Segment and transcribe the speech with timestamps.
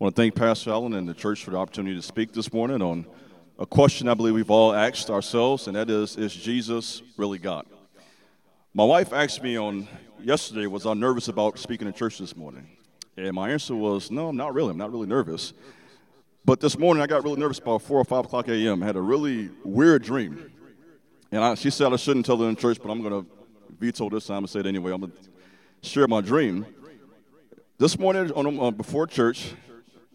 [0.00, 2.52] I want to thank Pastor Allen and the church for the opportunity to speak this
[2.52, 3.06] morning on
[3.58, 7.66] a question I believe we've all asked ourselves, and that is Is Jesus really God?
[8.74, 9.86] My wife asked me on
[10.20, 12.66] yesterday, Was I nervous about speaking in church this morning?
[13.16, 14.70] And my answer was, No, I'm not really.
[14.70, 15.52] I'm not really nervous.
[16.44, 18.82] But this morning I got really nervous about 4 or 5 o'clock a.m.
[18.82, 20.50] I had a really weird dream.
[21.30, 23.30] And I, she said I shouldn't tell it in church, but I'm going to
[23.78, 24.90] veto this time and say it anyway.
[24.92, 26.66] I'm going to share my dream.
[27.78, 29.52] This morning, on, uh, before church,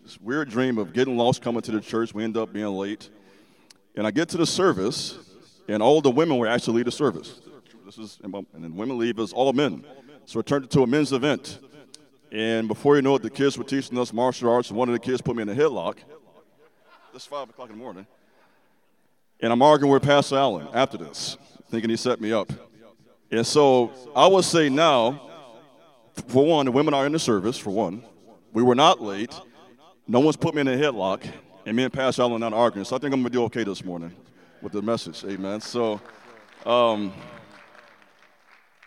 [0.08, 2.14] this weird dream of getting lost coming to the church.
[2.14, 3.10] We end up being late.
[3.98, 5.20] And I get to the service,
[5.68, 7.42] and all the women were actually the service.
[7.86, 9.84] This is, and then women leave us all men.
[10.26, 11.60] So it turned into a men's event.
[12.32, 15.00] And before you know it, the kids were teaching us martial arts, one of the
[15.00, 15.98] kids put me in a headlock.
[17.12, 18.08] This 5 o'clock in the morning.
[19.42, 21.38] And I'm arguing with Pastor Allen after this,
[21.70, 22.50] thinking he set me up.
[23.30, 25.30] And so I would say now,
[26.28, 28.04] for one, the women are in the service, for one.
[28.54, 29.38] We were not late.
[30.08, 31.26] No one's put me in a headlock.
[31.66, 32.86] And me and Pastor Allen are not arguing.
[32.86, 34.16] So I think I'm going to do okay this morning
[34.62, 35.26] with the message.
[35.26, 35.60] Amen.
[35.60, 36.00] So
[36.66, 37.14] um,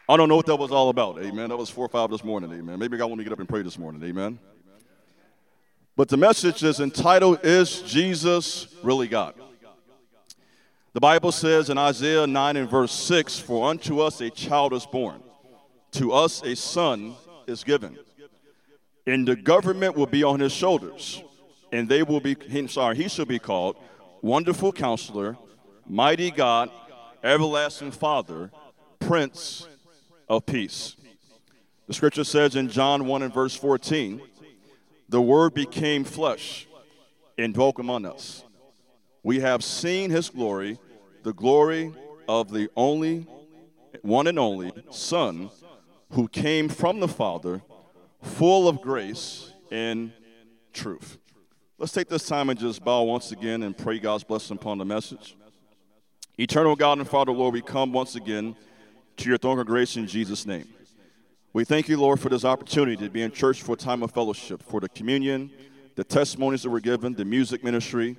[0.08, 1.22] I don't know what that was all about.
[1.22, 1.50] Amen.
[1.50, 2.50] That was 4 or 5 this morning.
[2.52, 2.78] Amen.
[2.78, 4.02] Maybe God want me to get up and pray this morning.
[4.02, 4.38] Amen.
[5.94, 9.34] But the message is entitled, Is Jesus Really God?
[10.94, 14.86] The Bible says in Isaiah 9 and verse 6 For unto us a child is
[14.86, 15.22] born,
[15.92, 17.14] to us a son
[17.46, 17.98] is given,
[19.06, 21.22] and the government will be on his shoulders,
[21.72, 22.36] and they will be,
[22.68, 23.76] sorry, he shall be called
[24.22, 25.36] Wonderful Counselor,
[25.86, 26.70] Mighty God,
[27.22, 28.50] Everlasting Father,
[28.98, 29.66] Prince
[30.28, 30.96] of Peace.
[31.86, 34.20] The scripture says in John 1 and verse 14,
[35.08, 36.66] The Word became flesh
[37.36, 38.44] and dwelt among us
[39.22, 40.78] we have seen his glory,
[41.22, 41.92] the glory
[42.28, 43.26] of the only,
[44.02, 45.50] one and only Son
[46.12, 47.62] who came from the Father,
[48.22, 50.12] full of grace and
[50.72, 51.18] truth.
[51.78, 54.84] Let's take this time and just bow once again and pray God's blessing upon the
[54.84, 55.36] message.
[56.38, 58.56] Eternal God and Father, Lord, we come once again
[59.16, 60.68] to your throne of grace in Jesus' name.
[61.52, 64.12] We thank you, Lord, for this opportunity to be in church for a time of
[64.12, 65.50] fellowship, for the communion,
[65.96, 68.16] the testimonies that were given, the music ministry,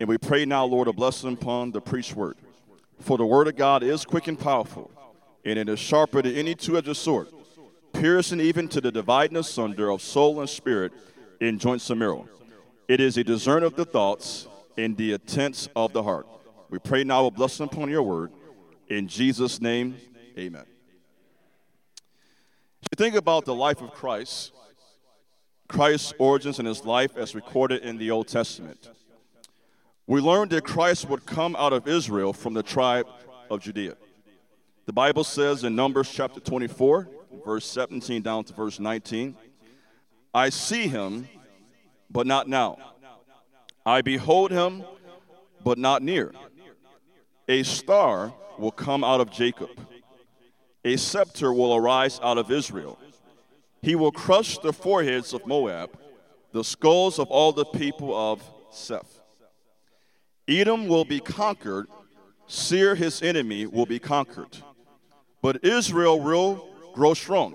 [0.00, 2.36] and we pray now, Lord, a blessing upon the preached word.
[3.00, 4.90] For the word of God is quick and powerful,
[5.44, 7.28] and it is sharper than any two edged sword,
[7.92, 10.92] piercing even to the dividing asunder of soul and spirit
[11.40, 12.28] in joints and marrow.
[12.88, 16.26] It is a discerner of the thoughts and the intents of the heart.
[16.70, 18.32] We pray now a blessing upon your word.
[18.88, 19.96] In Jesus' name,
[20.38, 20.64] amen.
[22.82, 24.52] If you think about the life of Christ,
[25.68, 28.88] Christ's origins and his life as recorded in the Old Testament,
[30.06, 33.06] we learned that Christ would come out of Israel from the tribe
[33.50, 33.96] of Judea.
[34.86, 37.08] The Bible says in Numbers chapter 24,
[37.44, 39.36] verse 17 down to verse 19,
[40.34, 41.28] I see him,
[42.10, 42.78] but not now.
[43.84, 44.84] I behold him,
[45.64, 46.32] but not near.
[47.48, 49.70] A star will come out of Jacob,
[50.84, 52.98] a scepter will arise out of Israel.
[53.80, 55.98] He will crush the foreheads of Moab,
[56.52, 59.20] the skulls of all the people of Sheth.
[60.48, 61.88] Edom will be conquered,
[62.46, 64.56] Seir, his enemy, will be conquered.
[65.42, 66.68] But Israel will
[66.98, 67.54] grow strong.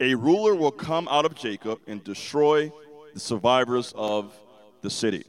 [0.00, 2.72] A ruler will come out of Jacob and destroy
[3.14, 4.36] the survivors of
[4.82, 5.24] the city.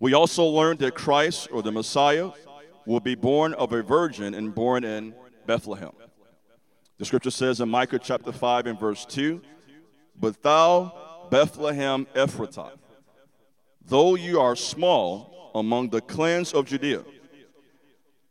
[0.00, 2.30] We also learned that Christ, or the Messiah,
[2.86, 5.14] will be born of a virgin and born in
[5.46, 5.92] Bethlehem.
[6.96, 9.42] The scripture says in Micah chapter 5 and verse 2
[10.18, 12.78] But thou, Bethlehem Ephratah,
[13.84, 17.04] though you are small among the clans of Judea,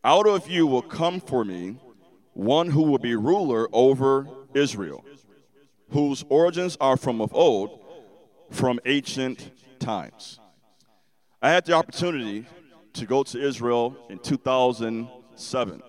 [0.04, 1.78] out of you will come for me
[2.34, 5.06] one who will be ruler over Israel,
[5.90, 7.80] whose origins are from of old,
[8.52, 10.40] from ancient times.
[11.42, 12.46] I had the opportunity
[12.94, 15.84] to go to Israel in 2007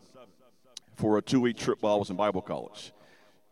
[0.96, 2.92] for a two week trip while I was in Bible college.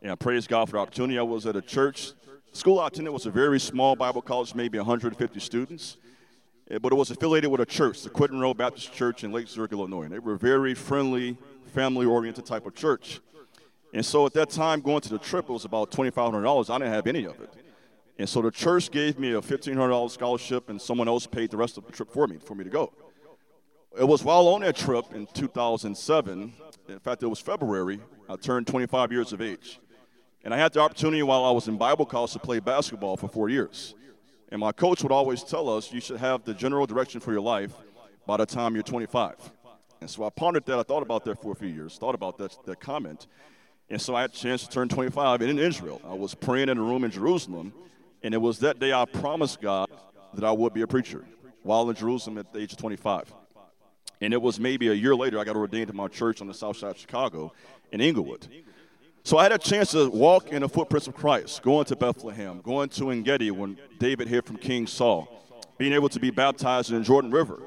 [0.00, 1.18] And I praise God for the opportunity.
[1.18, 2.12] I was at a church.
[2.52, 5.96] School I attended was a very small Bible college, maybe 150 students.
[6.72, 9.46] Eh, but it was affiliated with a church, the Quentin Road Baptist Church in Lake
[9.46, 10.04] Zurich, Illinois.
[10.04, 11.36] And they were a very friendly,
[11.74, 13.20] family oriented type of church.
[13.92, 16.70] And so at that time, going to the trip, was about $2,500.
[16.70, 17.52] I didn't have any of it.
[18.18, 21.76] And so the church gave me a $1,500 scholarship, and someone else paid the rest
[21.76, 22.90] of the trip for me, for me to go.
[23.98, 26.54] It was while on that trip in 2007,
[26.88, 29.78] in fact, it was February, I turned 25 years of age.
[30.42, 33.28] And I had the opportunity while I was in Bible college to play basketball for
[33.28, 33.94] four years.
[34.52, 37.40] And my coach would always tell us you should have the general direction for your
[37.40, 37.72] life
[38.26, 39.50] by the time you're 25.
[40.02, 40.78] And so I pondered that.
[40.78, 43.26] I thought about that for a few years, thought about that, that comment.
[43.88, 46.02] And so I had a chance to turn 25 in Israel.
[46.04, 47.72] I was praying in a room in Jerusalem,
[48.22, 49.88] And it was that day I promised God
[50.34, 51.24] that I would be a preacher
[51.62, 53.32] while in Jerusalem at the age of 25.
[54.20, 56.54] And it was maybe a year later I got ordained to my church on the
[56.54, 57.54] south side of Chicago
[57.90, 58.46] in Englewood.
[59.24, 62.60] So I had a chance to walk in the footprints of Christ, going to Bethlehem,
[62.60, 65.28] going to Engedi when David heard from King Saul,
[65.78, 67.62] being able to be baptized in the Jordan River.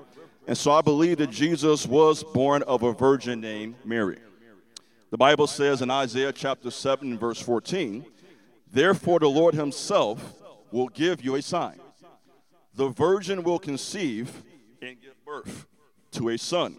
[0.48, 4.20] And so I believe that Jesus was born of a virgin named Mary.
[5.12, 8.06] The Bible says in Isaiah chapter 7, verse 14,
[8.70, 10.42] Therefore the Lord himself
[10.72, 11.80] will give you a sign.
[12.76, 14.44] The virgin will conceive
[14.82, 15.68] and give birth
[16.12, 16.78] to a son,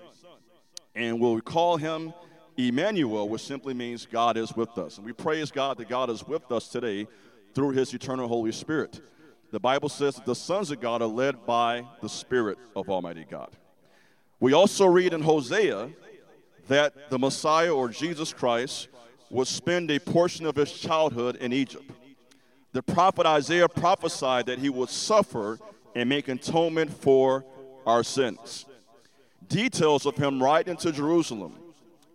[0.95, 2.13] and will call him
[2.57, 4.97] Emmanuel, which simply means God is with us.
[4.97, 7.07] And we praise God that God is with us today
[7.55, 9.01] through his eternal Holy Spirit.
[9.51, 13.27] The Bible says that the sons of God are led by the Spirit of Almighty
[13.29, 13.51] God.
[14.41, 15.91] We also read in Hosea
[16.69, 18.89] that the Messiah or Jesus Christ
[19.31, 21.91] would spend a portion of his childhood in Egypt.
[22.73, 25.59] The prophet Isaiah prophesied that he would suffer
[25.95, 27.45] and make atonement for
[27.87, 28.67] our sins.
[29.49, 31.55] Details of him riding into Jerusalem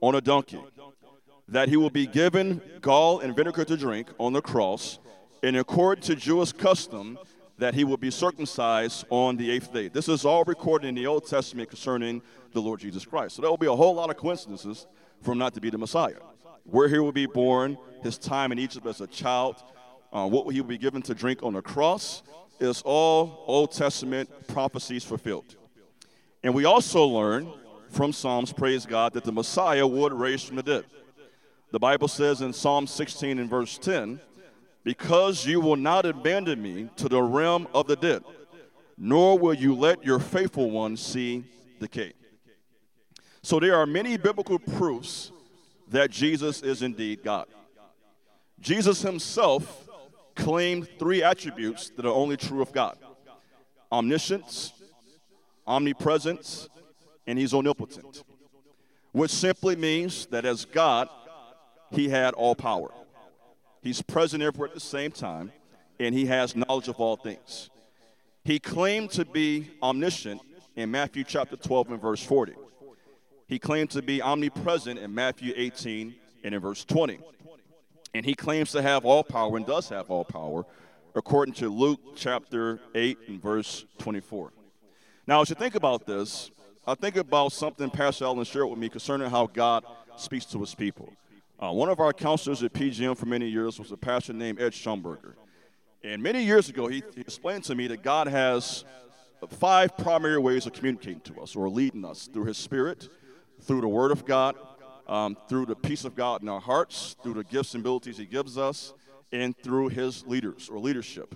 [0.01, 0.61] on a donkey,
[1.47, 4.99] that he will be given gall and vinegar to drink on the cross,
[5.43, 7.17] and according to Jewish custom,
[7.57, 9.87] that he will be circumcised on the eighth day.
[9.87, 12.21] This is all recorded in the Old Testament concerning
[12.53, 13.35] the Lord Jesus Christ.
[13.35, 14.87] So there will be a whole lot of coincidences
[15.21, 16.15] for him not to be the Messiah.
[16.63, 19.57] Where he will be born, his time in Egypt as a child,
[20.11, 22.23] uh, what he will be given to drink on the cross,
[22.59, 25.55] is all Old Testament prophecies fulfilled.
[26.43, 27.51] And we also learn
[27.91, 30.85] from Psalms, praise God, that the Messiah would raise from the dead.
[31.71, 34.19] The Bible says in Psalm 16 and verse 10,
[34.83, 38.23] because you will not abandon me to the realm of the dead,
[38.97, 41.43] nor will you let your faithful one see
[41.79, 42.13] decay.
[43.43, 45.31] So there are many biblical proofs
[45.89, 47.47] that Jesus is indeed God.
[48.59, 49.87] Jesus himself
[50.35, 52.97] claimed three attributes that are only true of God
[53.91, 54.71] omniscience,
[55.67, 56.69] omnipresence,
[57.31, 58.25] and he's omnipotent,
[59.13, 61.07] which simply means that as God,
[61.89, 62.89] he had all power.
[63.81, 65.53] He's present everywhere at the same time,
[65.97, 67.69] and he has knowledge of all things.
[68.43, 70.41] He claimed to be omniscient
[70.75, 72.51] in Matthew chapter 12 and verse 40.
[73.47, 76.13] He claimed to be omnipresent in Matthew 18
[76.43, 77.17] and in verse 20.
[78.13, 80.65] And he claims to have all power and does have all power,
[81.15, 84.51] according to Luke chapter 8 and verse 24.
[85.27, 86.51] Now, as you think about this,
[86.85, 89.85] I think about something Pastor Allen shared with me concerning how God
[90.15, 91.13] speaks to his people.
[91.59, 94.71] Uh, one of our counselors at PGM for many years was a pastor named Ed
[94.71, 95.35] Schumberger.
[96.03, 98.83] And many years ago, he, he explained to me that God has
[99.47, 103.09] five primary ways of communicating to us or leading us through his spirit,
[103.61, 104.55] through the word of God,
[105.07, 108.25] um, through the peace of God in our hearts, through the gifts and abilities he
[108.25, 108.95] gives us,
[109.31, 111.35] and through his leaders or leadership.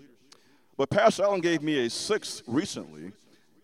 [0.76, 3.12] But Pastor Allen gave me a sixth recently,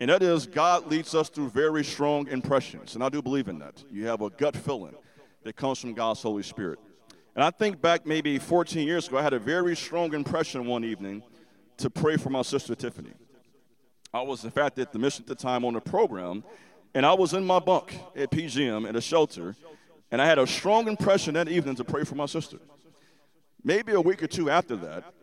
[0.01, 2.95] and that is God leads us through very strong impressions.
[2.95, 3.83] And I do believe in that.
[3.91, 4.95] You have a gut feeling
[5.43, 6.79] that comes from God's Holy Spirit.
[7.35, 10.83] And I think back maybe 14 years ago, I had a very strong impression one
[10.83, 11.21] evening
[11.77, 13.13] to pray for my sister Tiffany.
[14.11, 16.43] I was, in fact, at the mission at the time on the program,
[16.95, 19.55] and I was in my bunk at PGM at a shelter,
[20.09, 22.57] and I had a strong impression that evening to pray for my sister.
[23.63, 25.13] Maybe a week or two after that,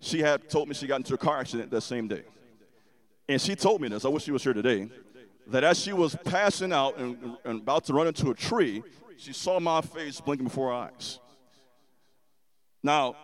[0.00, 2.24] she had told me she got into a car accident that same day.
[3.28, 4.88] And she told me this, I wish she was here today,
[5.46, 8.82] that as she was passing out and, and about to run into a tree,
[9.16, 11.18] she saw my face blinking before her eyes.
[12.82, 13.16] Now,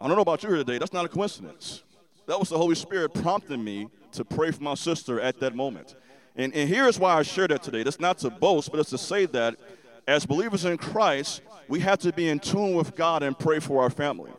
[0.00, 1.82] I don't know about you here today, that's not a coincidence.
[2.26, 5.96] That was the Holy Spirit prompting me to pray for my sister at that moment.
[6.36, 7.82] And, and here's why I share that today.
[7.82, 9.56] That's not to boast, but it's to say that
[10.06, 13.82] as believers in Christ, we have to be in tune with God and pray for
[13.82, 14.30] our family.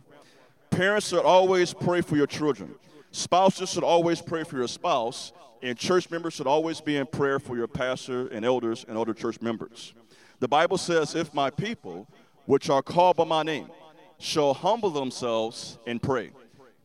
[0.69, 2.75] Parents should always pray for your children.
[3.11, 5.33] Spouses should always pray for your spouse.
[5.63, 9.13] And church members should always be in prayer for your pastor and elders and other
[9.13, 9.93] church members.
[10.39, 12.07] The Bible says, If my people,
[12.45, 13.67] which are called by my name,
[14.17, 16.31] shall humble themselves and pray,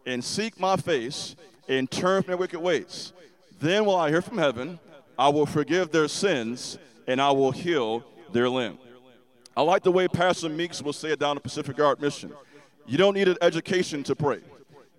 [0.05, 1.37] and seek my face,
[1.69, 3.15] and turn from their wicked ways,
[3.59, 4.79] then will I hear from heaven,
[5.19, 8.79] I will forgive their sins, and I will heal their land.
[9.57, 12.33] I like the way Pastor Meeks will say it down at Pacific Garden Mission.
[12.87, 14.41] You don't need an education to pray.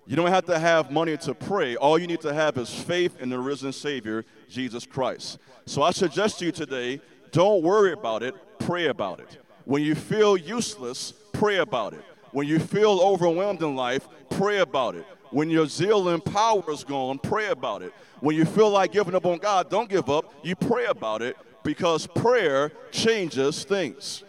[0.08, 1.76] You don't have to have money to pray.
[1.76, 5.38] All you need to have is faith in the risen Savior, Jesus Christ.
[5.66, 9.38] So I suggest to you today don't worry about it, pray about it.
[9.66, 12.02] When you feel useless, pray about it.
[12.32, 15.06] When you feel overwhelmed in life, pray about it.
[15.32, 17.94] When your zeal and power is gone, pray about it.
[18.22, 20.34] When you feel like giving up on God, don't give up.
[20.42, 24.24] You pray about it because prayer changes things.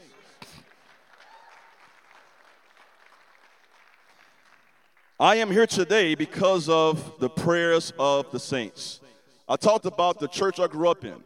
[5.21, 9.01] I am here today because of the prayers of the saints.
[9.49, 11.17] I talked about the church I grew up in.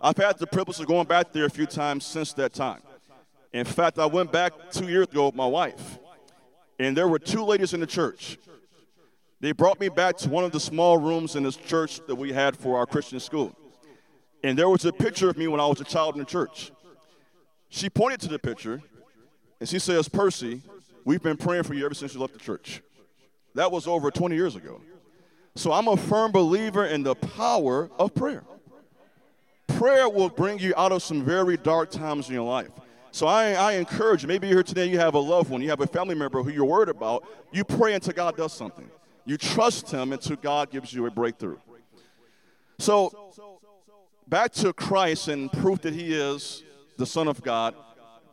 [0.00, 2.80] I've had the privilege of going back there a few times since that time.
[3.52, 5.98] In fact, I went back two years ago with my wife,
[6.78, 8.38] and there were two ladies in the church.
[9.40, 12.32] They brought me back to one of the small rooms in this church that we
[12.32, 13.54] had for our Christian school.
[14.42, 16.72] And there was a picture of me when I was a child in the church.
[17.68, 18.80] She pointed to the picture,
[19.60, 20.62] and she says, Percy,
[21.04, 22.80] we've been praying for you ever since you left the church.
[23.58, 24.80] That was over 20 years ago.
[25.56, 28.44] So I'm a firm believer in the power of prayer.
[29.66, 32.70] Prayer will bring you out of some very dark times in your life.
[33.10, 35.70] So I, I encourage you, maybe you're here today, you have a loved one, you
[35.70, 38.88] have a family member who you're worried about, you pray until God does something.
[39.24, 41.58] You trust Him until God gives you a breakthrough.
[42.78, 43.32] So,
[44.28, 46.62] back to Christ and proof that He is
[46.96, 47.74] the Son of God,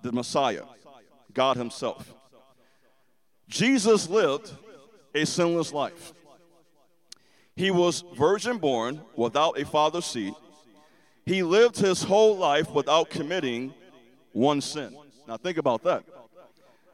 [0.03, 0.65] the Messiah,
[1.33, 2.13] God Himself.
[3.49, 4.51] Jesus lived
[5.15, 6.13] a sinless life.
[7.55, 10.33] He was virgin born without a father's seed.
[11.25, 13.73] He lived his whole life without committing
[14.33, 14.95] one sin.
[15.27, 16.03] Now, think about that.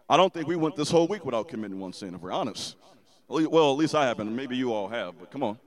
[0.08, 2.76] I don't think we went this whole week without committing one sin, if we're honest.
[3.28, 4.34] Well, at least I haven't.
[4.36, 5.58] Maybe you all have, but come on.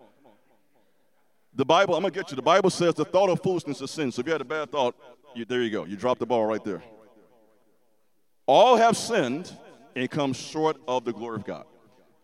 [1.55, 2.37] The Bible, I'm going to get you.
[2.37, 4.13] The Bible says the thought of foolishness is sin.
[4.13, 4.95] So if you had a bad thought,
[5.35, 5.85] you, there you go.
[5.85, 6.83] You dropped the ball right there.
[8.47, 9.53] All have sinned
[9.97, 11.65] and come short of the glory of God.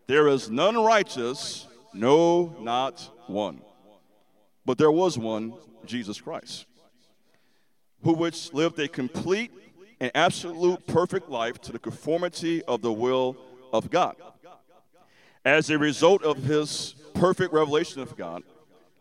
[0.07, 3.61] There is none righteous, no, not one.
[4.65, 5.53] But there was one,
[5.85, 6.65] Jesus Christ,
[8.03, 9.51] who which lived a complete
[9.99, 13.37] and absolute perfect life to the conformity of the will
[13.71, 14.15] of God.
[15.45, 18.43] As a result of his perfect revelation of God,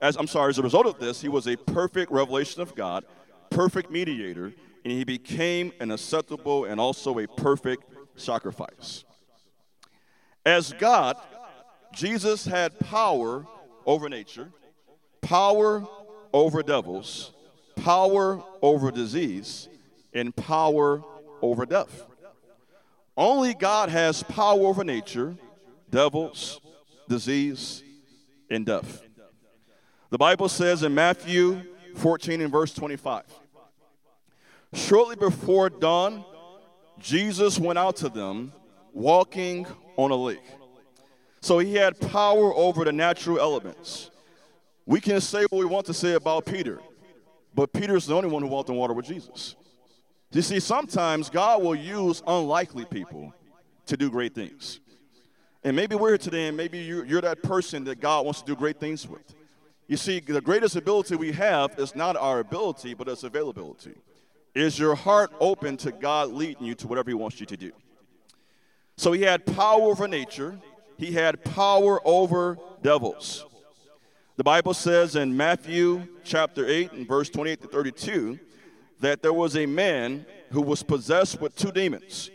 [0.00, 3.04] as I'm sorry, as a result of this, he was a perfect revelation of God,
[3.50, 4.52] perfect mediator,
[4.84, 7.84] and he became an acceptable and also a perfect
[8.16, 9.04] sacrifice.
[10.50, 11.16] As God,
[11.94, 13.46] Jesus had power
[13.86, 14.50] over nature,
[15.20, 15.86] power
[16.32, 17.32] over devils,
[17.76, 19.68] power over disease,
[20.12, 21.04] and power
[21.40, 22.04] over death.
[23.16, 25.36] Only God has power over nature,
[25.88, 26.60] devils,
[27.08, 27.84] disease,
[28.50, 29.04] and death.
[30.10, 31.62] The Bible says in Matthew
[31.94, 33.22] 14 and verse 25
[34.72, 36.24] Shortly before dawn,
[36.98, 38.52] Jesus went out to them
[38.92, 39.64] walking
[40.02, 40.42] on a lake.
[41.40, 44.10] So he had power over the natural elements.
[44.86, 46.80] We can say what we want to say about Peter,
[47.54, 49.56] but Peter's the only one who walked on water with Jesus.
[50.32, 53.34] You see, sometimes God will use unlikely people
[53.86, 54.80] to do great things.
[55.64, 58.46] And maybe we're here today, and maybe you're, you're that person that God wants to
[58.46, 59.34] do great things with.
[59.88, 63.94] You see, the greatest ability we have is not our ability, but it's availability.
[64.54, 67.72] Is your heart open to God leading you to whatever He wants you to do?
[69.00, 70.60] So he had power over nature,
[70.98, 73.46] he had power over devils.
[74.36, 78.38] The Bible says in Matthew chapter 8 and verse 28 to 32
[79.00, 82.28] that there was a man who was possessed with two demons.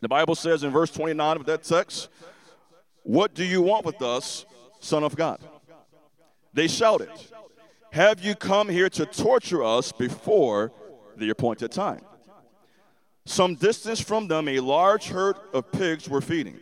[0.00, 2.08] The Bible says in verse 29 of that text,
[3.04, 4.46] What do you want with us,
[4.80, 5.38] Son of God?
[6.52, 7.10] They shouted,
[7.92, 10.72] Have you come here to torture us before
[11.16, 12.00] the appointed time?
[13.28, 16.58] Some distance from them, a large herd of pigs were feeding.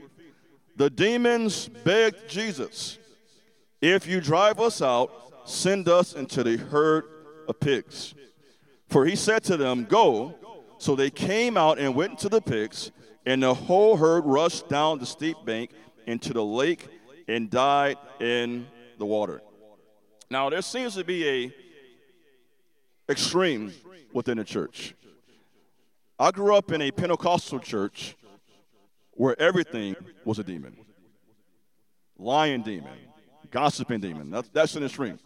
[0.75, 2.99] The demons begged Jesus,
[3.81, 7.05] If you drive us out, send us into the herd
[7.47, 8.15] of pigs.
[8.89, 10.35] For he said to them, Go.
[10.79, 12.91] So they came out and went into the pigs,
[13.25, 15.71] and the whole herd rushed down the steep bank
[16.05, 16.89] into the lake
[17.29, 18.67] and died in
[18.99, 19.41] the water.
[20.31, 21.55] Now there seems to be a
[23.09, 23.73] extreme
[24.13, 24.97] within the church.
[26.19, 28.17] I grew up in a Pentecostal church
[29.13, 30.77] where everything was a demon
[32.19, 32.93] lying demon,
[33.51, 34.31] gossiping demon.
[34.31, 35.19] That's, that's an extreme.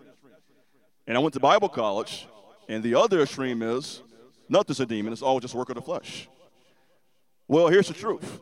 [1.07, 2.27] And I went to Bible college,
[2.69, 4.03] and the other extreme is
[4.49, 6.29] nothing's a demon, it's all just work of the flesh.
[7.49, 8.41] Well, here's the truth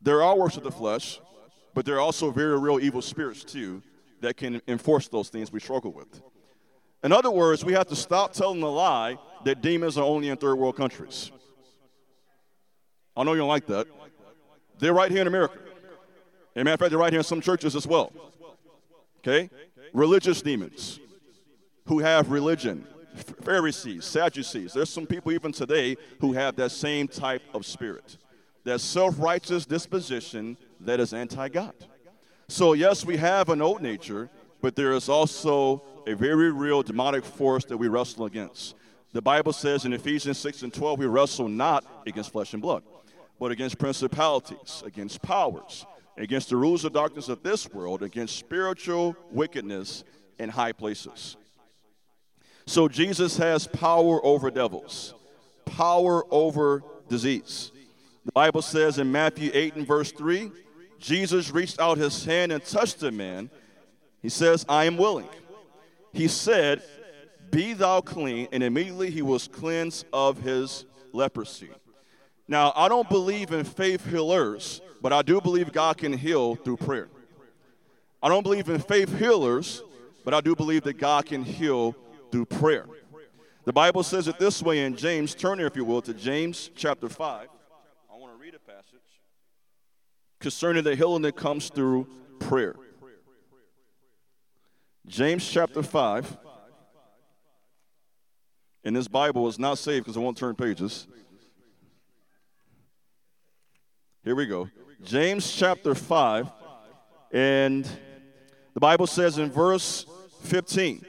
[0.00, 1.20] there are works of the flesh,
[1.74, 3.82] but there are also very real evil spirits too
[4.20, 6.22] that can enforce those things we struggle with.
[7.04, 10.36] In other words, we have to stop telling the lie that demons are only in
[10.36, 11.30] third world countries.
[13.18, 13.88] I know you don't like that.
[14.78, 15.58] They're right here in America.
[16.54, 18.12] As a matter of fact, they're right here in some churches as well.
[19.18, 19.50] Okay?
[19.92, 21.00] Religious demons
[21.86, 22.86] who have religion,
[23.42, 24.72] Pharisees, Sadducees.
[24.72, 28.18] There's some people even today who have that same type of spirit,
[28.62, 31.74] that self righteous disposition that is anti God.
[32.46, 37.24] So, yes, we have an old nature, but there is also a very real demonic
[37.24, 38.76] force that we wrestle against.
[39.12, 42.84] The Bible says in Ephesians 6 and 12, we wrestle not against flesh and blood
[43.38, 49.16] but against principalities, against powers, against the rules of darkness of this world, against spiritual
[49.30, 50.04] wickedness
[50.38, 51.36] in high places.
[52.66, 55.14] So Jesus has power over devils,
[55.64, 57.72] power over disease.
[58.24, 60.50] The Bible says in Matthew 8 and verse 3,
[60.98, 63.48] Jesus reached out his hand and touched the man.
[64.20, 65.28] He says, I am willing.
[66.12, 66.82] He said,
[67.50, 68.48] Be thou clean.
[68.52, 71.70] And immediately he was cleansed of his leprosy.
[72.48, 76.78] Now, I don't believe in faith healers, but I do believe God can heal through
[76.78, 77.08] prayer.
[78.22, 79.82] I don't believe in faith healers,
[80.24, 81.94] but I do believe that God can heal
[82.32, 82.86] through prayer.
[83.64, 85.34] The Bible says it this way in James.
[85.34, 87.48] Turn there, if you will, to James chapter 5.
[88.10, 88.98] I want to read a passage
[90.40, 92.74] concerning the healing that comes through prayer.
[95.06, 96.38] James chapter 5.
[98.84, 101.06] And this Bible is not saved because it won't turn pages.
[104.28, 104.68] Here we go.
[105.02, 106.52] James chapter 5.
[107.32, 107.88] And
[108.74, 110.04] the Bible says in verse
[110.42, 111.02] 15,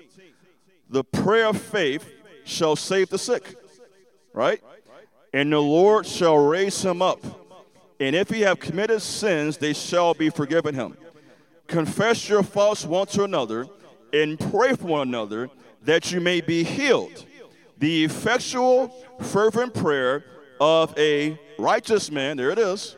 [0.90, 2.10] the prayer of faith
[2.46, 3.56] shall save the sick,
[4.32, 4.64] right?
[5.34, 7.20] And the Lord shall raise him up.
[8.00, 10.96] And if he have committed sins, they shall be forgiven him.
[11.68, 13.68] Confess your faults one to another
[14.14, 15.50] and pray for one another
[15.84, 17.26] that you may be healed.
[17.80, 20.24] The effectual, fervent prayer
[20.62, 22.96] of a righteous man, there it is,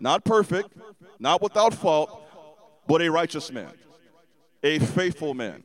[0.00, 0.70] not perfect,
[1.18, 2.24] not without fault,
[2.86, 3.72] but a righteous man,
[4.62, 5.62] a faithful man,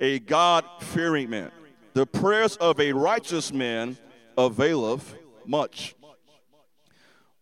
[0.00, 1.50] a God fearing man.
[1.94, 3.96] The prayers of a righteous man
[4.36, 5.14] availeth
[5.46, 5.94] much.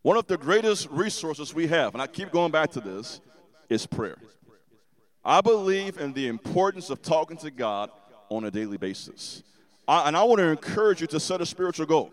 [0.03, 3.21] One of the greatest resources we have, and I keep going back to this,
[3.69, 4.19] is prayer.
[5.25, 7.91] I believe in the importance of talking to God
[8.29, 9.43] on a daily basis.
[9.89, 12.11] I, and I want to encourage you to set a spiritual goal.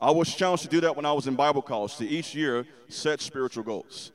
[0.00, 2.64] I was challenged to do that when I was in Bible college, to each year
[2.88, 4.12] set spiritual goals.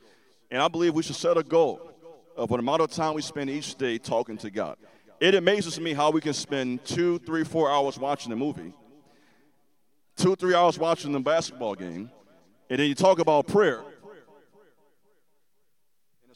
[0.49, 1.91] And I believe we should set a goal
[2.37, 4.77] of an amount of time we spend each day talking to God.
[5.19, 8.73] It amazes me how we can spend two, three, four hours watching a movie,
[10.15, 12.11] two, three hours watching the basketball game,
[12.69, 13.83] and then you talk about prayer,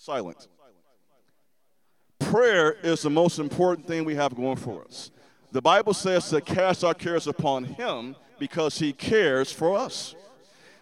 [0.07, 0.47] and.
[2.19, 5.11] Prayer is the most important thing we have going for us.
[5.51, 10.15] The Bible says to cast our cares upon Him because He cares for us.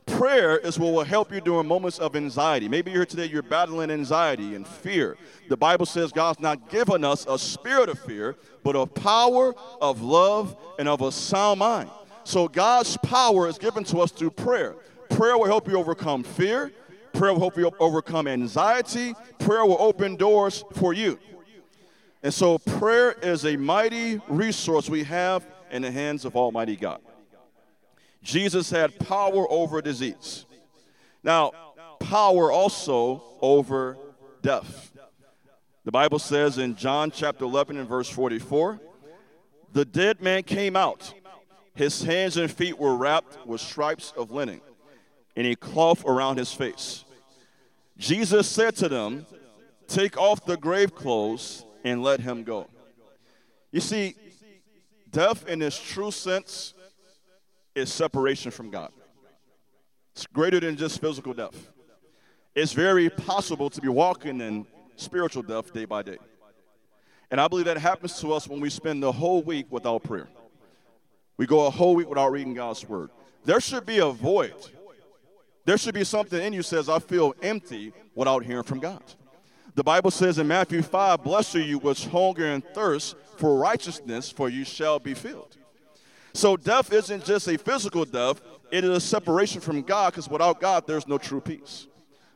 [0.05, 2.69] Prayer is what will help you during moments of anxiety.
[2.69, 5.17] Maybe you're here today, you're battling anxiety and fear.
[5.49, 10.01] The Bible says God's not given us a spirit of fear, but of power, of
[10.01, 11.89] love, and of a sound mind.
[12.23, 14.75] So God's power is given to us through prayer.
[15.09, 16.71] Prayer will help you overcome fear.
[17.13, 19.15] Prayer will help you overcome anxiety.
[19.39, 21.17] Prayer will open doors for you.
[22.21, 26.99] And so prayer is a mighty resource we have in the hands of Almighty God.
[28.25, 30.45] Jesus had power over disease.
[31.23, 31.51] Now,
[31.99, 33.97] power also over
[34.41, 34.91] death.
[35.85, 38.81] The Bible says in John chapter 11 and verse 44
[39.71, 41.13] the dead man came out.
[41.75, 44.61] His hands and feet were wrapped with stripes of linen,
[45.35, 47.03] and a cloth around his face.
[47.97, 49.25] Jesus said to them,
[49.87, 52.69] Take off the grave clothes and let him go.
[53.71, 54.15] You see,
[55.11, 56.73] death in its true sense
[57.75, 58.91] is separation from God.
[60.13, 61.71] It's greater than just physical death.
[62.55, 66.17] It's very possible to be walking in spiritual death day by day.
[67.29, 70.29] And I believe that happens to us when we spend the whole week without prayer.
[71.37, 73.09] We go a whole week without reading God's word.
[73.43, 74.55] There should be a void.
[75.65, 79.03] There should be something in you says, I feel empty without hearing from God.
[79.73, 84.31] The Bible says in Matthew 5, Blessed are you which hunger and thirst for righteousness,
[84.31, 85.57] for you shall be filled.
[86.35, 90.59] So death isn't just a physical death, it is a separation from God because without
[90.59, 91.87] God, there's no true peace.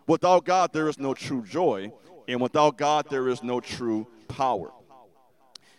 [0.08, 1.92] Without God, there is no true joy.
[2.26, 4.72] And without God, there is no true power.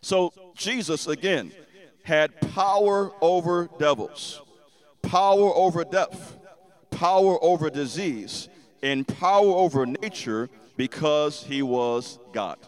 [0.02, 1.50] So Jesus, again,
[2.02, 4.42] had power over devils,
[5.00, 6.36] power over death,
[6.90, 8.50] power over disease,
[8.82, 12.58] and power over nature because he was God.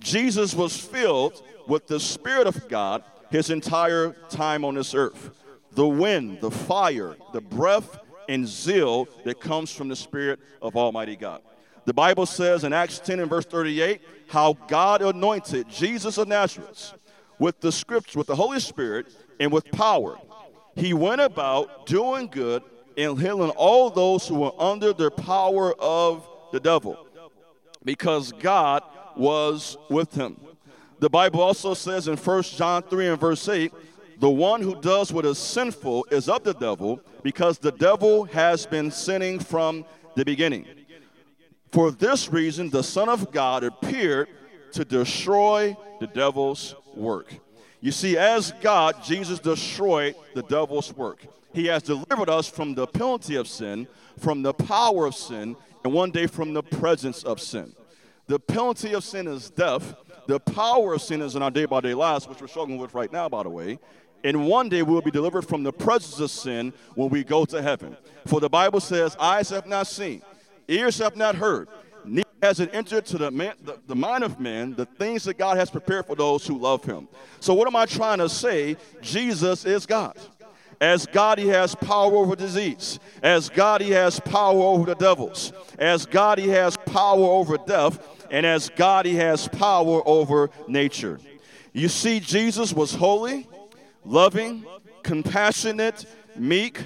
[0.00, 5.30] Jesus was filled with the Spirit of God his entire time on this earth.
[5.72, 11.16] The wind, the fire, the breath, and zeal that comes from the Spirit of Almighty
[11.16, 11.42] God.
[11.84, 16.94] The Bible says in Acts 10 and verse 38 how God anointed Jesus of Nazareth
[17.38, 19.06] with the scripture, with the Holy Spirit,
[19.38, 20.18] and with power.
[20.74, 22.62] He went about doing good
[22.96, 27.06] and healing all those who were under the power of the devil
[27.84, 28.82] because God
[29.16, 30.40] was with him.
[30.98, 33.72] The Bible also says in 1 John 3 and verse 8,
[34.18, 38.64] the one who does what is sinful is of the devil, because the devil has
[38.64, 40.64] been sinning from the beginning.
[41.70, 44.28] For this reason, the Son of God appeared
[44.72, 47.34] to destroy the devil's work.
[47.82, 51.26] You see, as God, Jesus destroyed the devil's work.
[51.52, 53.86] He has delivered us from the penalty of sin,
[54.18, 57.74] from the power of sin, and one day from the presence of sin.
[58.26, 59.94] The penalty of sin is death.
[60.26, 62.94] The power of sin is in our day by day lives, which we're struggling with
[62.94, 63.78] right now, by the way.
[64.24, 67.44] And one day we will be delivered from the presence of sin when we go
[67.44, 67.96] to heaven.
[68.26, 70.22] For the Bible says, Eyes have not seen,
[70.66, 71.68] ears have not heard,
[72.04, 75.38] neither has it entered to the, man, the, the mind of man the things that
[75.38, 77.08] God has prepared for those who love him.
[77.38, 78.76] So, what am I trying to say?
[79.00, 80.18] Jesus is God.
[80.80, 82.98] As God, He has power over disease.
[83.22, 85.52] As God, He has power over the devils.
[85.78, 88.26] As God, He has power over death.
[88.30, 91.18] And as God, He has power over nature.
[91.72, 93.46] You see, Jesus was holy,
[94.04, 94.64] loving,
[95.02, 96.82] compassionate, meek,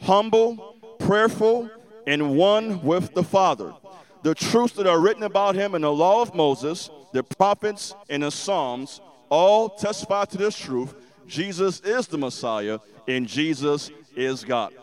[0.00, 1.70] humble, prayerful,
[2.06, 3.72] and one with the Father.
[4.22, 8.22] The truths that are written about him in the law of Moses, the prophets, and
[8.22, 10.94] the Psalms all testify to this truth.
[11.26, 14.74] Jesus is the Messiah, and Jesus is God.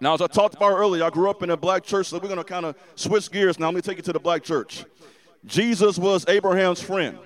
[0.00, 2.28] Now, as I talked about earlier, I grew up in a black church, so we're
[2.28, 3.66] going to kind of switch gears now.
[3.66, 4.84] Let me take you to the black church.
[5.46, 7.18] Jesus was Abraham's friend,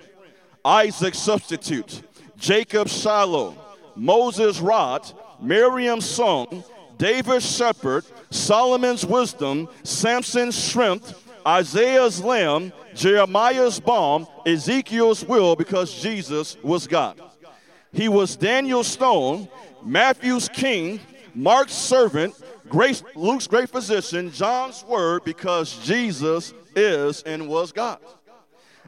[0.63, 2.01] Isaac's substitute,
[2.37, 3.55] Jacob's Shiloh,
[3.95, 6.63] Moses' rod, Miriam's song,
[6.97, 16.85] David's shepherd, Solomon's wisdom, Samson's strength, Isaiah's lamb, Jeremiah's balm, Ezekiel's will, because Jesus was
[16.87, 17.19] God.
[17.93, 19.47] He was Daniel's stone,
[19.83, 20.99] Matthew's king,
[21.35, 22.35] Mark's servant,
[22.69, 27.99] Grace, Luke's great physician, John's word, because Jesus is and was God.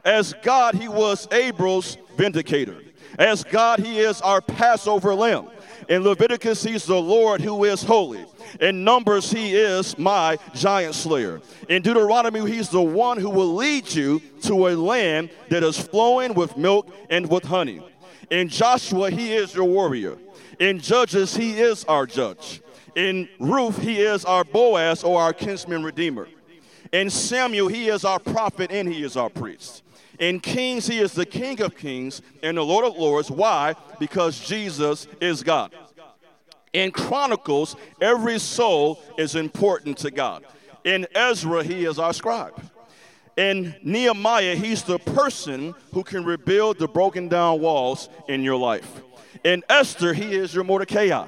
[0.04, 2.78] As God, he was Abel's vindicator.
[3.18, 5.48] As God, he is our Passover lamb.
[5.88, 8.24] In Leviticus, he's the Lord who is holy.
[8.60, 11.40] In Numbers, he is my giant slayer.
[11.68, 16.34] In Deuteronomy, he's the one who will lead you to a land that is flowing
[16.34, 17.82] with milk and with honey.
[18.30, 20.16] In Joshua, he is your warrior.
[20.58, 22.60] In Judges, he is our judge.
[22.94, 26.28] In Ruth, he is our Boaz or our kinsman redeemer.
[26.92, 29.82] In Samuel, he is our prophet and he is our priest.
[30.20, 33.30] In Kings, he is the King of Kings and the Lord of Lords.
[33.30, 33.74] Why?
[33.98, 35.74] Because Jesus is God.
[36.72, 40.44] In Chronicles, every soul is important to God.
[40.84, 42.54] In Ezra, he is our scribe.
[43.36, 49.02] In Nehemiah, he's the person who can rebuild the broken down walls in your life.
[49.42, 51.26] In Esther, he is your Mordecai.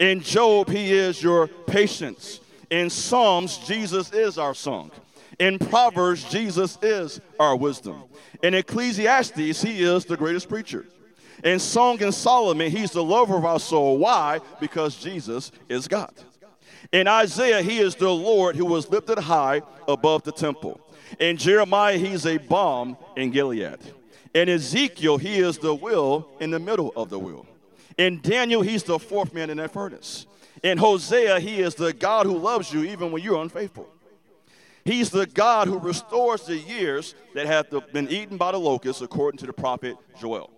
[0.00, 2.40] In Job, he is your patience.
[2.70, 4.90] In Psalms, Jesus is our song.
[5.38, 8.02] In Proverbs, Jesus is our wisdom.
[8.42, 10.86] In Ecclesiastes, he is the greatest preacher.
[11.44, 13.98] In Song and Solomon, he's the lover of our soul.
[13.98, 14.40] Why?
[14.60, 16.12] Because Jesus is God.
[16.92, 20.80] In Isaiah, he is the Lord who was lifted high above the temple.
[21.18, 23.78] In Jeremiah, he's a balm in Gilead.
[24.34, 27.46] In Ezekiel, he is the will in the middle of the will.
[27.96, 30.26] In Daniel, he's the fourth man in that furnace.
[30.62, 33.88] In Hosea, he is the God who loves you even when you're unfaithful.
[34.84, 39.38] He's the God who restores the years that have been eaten by the locusts, according
[39.38, 40.50] to the prophet Joel.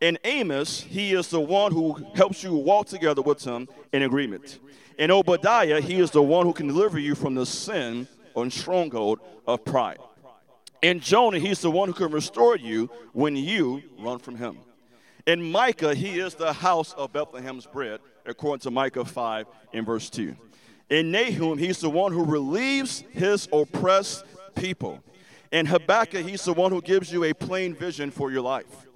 [0.00, 4.58] In Amos, he is the one who helps you walk together with him in agreement.
[4.98, 9.20] In Obadiah, he is the one who can deliver you from the sin or stronghold
[9.46, 9.98] of pride.
[10.82, 14.58] In Jonah, he's the one who can restore you when you run from him.
[15.26, 20.08] In Micah, he is the house of Bethlehem's bread, according to Micah 5 in verse
[20.10, 20.36] 2.
[20.88, 25.02] In Nahum, he's the one who relieves his oppressed people.
[25.50, 28.86] In Habakkuk, he's the one who gives you a plain vision for your life.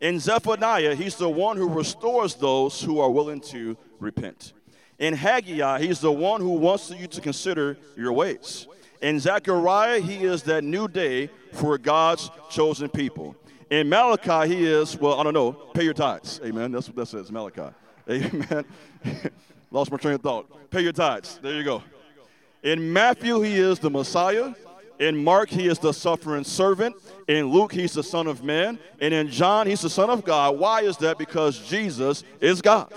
[0.00, 4.52] In Zephaniah, he's the one who restores those who are willing to repent.
[4.98, 8.68] In Haggai, he's the one who wants you to consider your ways.
[9.00, 13.34] In Zechariah, he is that new day for God's chosen people.
[13.70, 16.40] In Malachi, he is, well, I don't know, pay your tithes.
[16.44, 16.70] Amen.
[16.70, 17.74] That's what that says, Malachi.
[18.08, 18.64] Amen.
[19.70, 20.70] Lost my train of thought.
[20.70, 21.38] Pay your tithes.
[21.42, 21.82] There you go.
[22.62, 24.54] In Matthew, he is the Messiah.
[24.98, 26.94] In Mark, he is the suffering servant.
[27.26, 28.78] In Luke, he's the Son of Man.
[29.00, 30.58] And in John, he's the Son of God.
[30.58, 31.18] Why is that?
[31.18, 32.92] Because Jesus is God.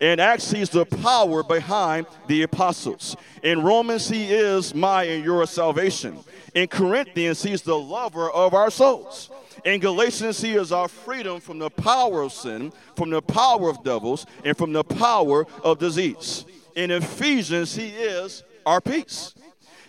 [0.00, 3.16] In Acts, he's the power behind the apostles.
[3.42, 6.18] In Romans, he is my and your salvation.
[6.54, 9.30] In Corinthians, he's the lover of our souls.
[9.64, 13.82] In Galatians, he is our freedom from the power of sin, from the power of
[13.82, 16.44] devils, and from the power of disease.
[16.74, 19.34] In Ephesians, he is our peace.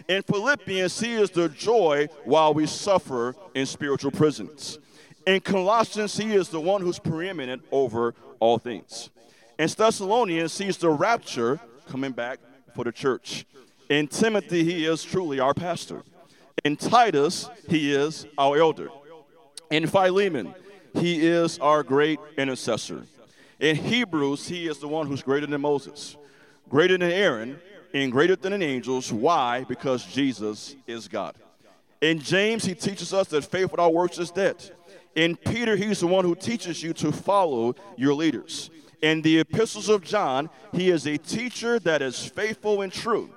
[0.07, 4.77] In Philippians, he is the joy while we suffer in spiritual prisons.
[5.25, 9.09] In Colossians, he is the one who's preeminent over all things.
[9.57, 12.39] In Thessalonians, sees the rapture coming back
[12.75, 13.45] for the church.
[13.89, 16.03] In Timothy, he is truly our pastor.
[16.63, 18.89] In Titus, he is our elder.
[19.71, 20.53] In Philemon,
[20.93, 23.03] he is our great intercessor.
[23.59, 26.17] In Hebrews, he is the one who's greater than Moses,
[26.67, 27.59] greater than Aaron,
[27.93, 29.13] and greater than the angels.
[29.13, 29.63] Why?
[29.63, 31.35] Because Jesus is God.
[32.01, 34.57] In James, he teaches us that faith without works is dead.
[35.15, 38.69] In Peter, he's the one who teaches you to follow your leaders.
[39.01, 43.29] In the epistles of John, he is a teacher that is faithful and true.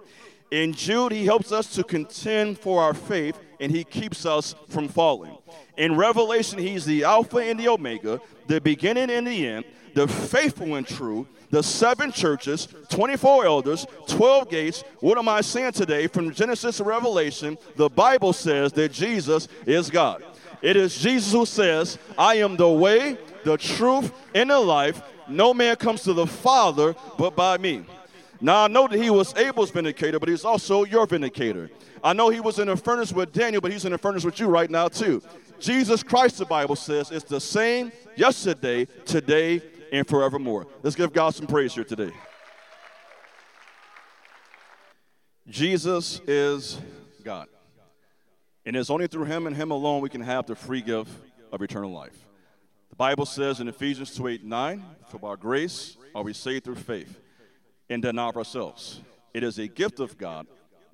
[0.50, 4.88] In Jude, he helps us to contend for our faith and he keeps us from
[4.88, 5.36] falling.
[5.76, 10.76] In Revelation, he's the Alpha and the Omega, the beginning and the end, the faithful
[10.76, 14.84] and true, the seven churches, 24 elders, 12 gates.
[15.00, 16.06] What am I saying today?
[16.06, 20.22] From Genesis to Revelation, the Bible says that Jesus is God.
[20.60, 25.02] It is Jesus who says, I am the way, the truth, and the life.
[25.28, 27.84] No man comes to the Father but by me.
[28.40, 31.70] Now, I know that he was Abel's vindicator, but he's also your vindicator.
[32.04, 34.38] I know he was in a furnace with Daniel, but he's in a furnace with
[34.38, 35.22] you right now, too.
[35.58, 39.60] Jesus Christ, the Bible says, is the same yesterday, today,
[39.92, 40.66] and forevermore.
[40.82, 42.12] Let's give God some praise here today.
[45.48, 46.78] Jesus is
[47.24, 47.48] God.
[48.66, 51.10] And it's only through him and him alone we can have the free gift
[51.50, 52.27] of eternal life.
[52.90, 56.76] The Bible says in Ephesians 2 8 9, For by grace are we saved through
[56.76, 57.20] faith,
[57.88, 59.00] and that not of ourselves.
[59.34, 60.46] It is a gift of God,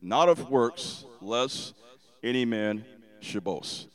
[0.03, 1.75] not of works, lest
[2.23, 2.85] any man
[3.21, 3.89] should boast.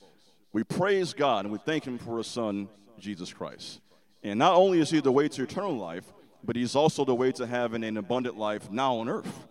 [0.52, 3.82] We praise God and we thank Him for His Son, Jesus Christ.
[4.24, 6.06] And not only is he the way to eternal life,
[6.44, 9.48] but he's also the way to having an abundant life now on earth.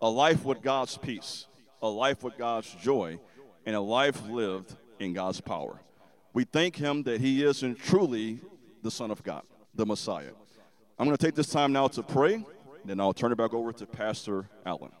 [0.00, 1.46] A life with God's peace,
[1.82, 3.18] a life with God's joy,
[3.66, 5.80] and a life lived in God's power.
[6.32, 8.40] We thank him that he is and truly
[8.82, 9.42] the Son of God,
[9.74, 10.32] the Messiah.
[10.98, 12.44] I'm going to take this time now to pray,
[12.84, 14.92] then I'll turn it back over to Pastor Allen.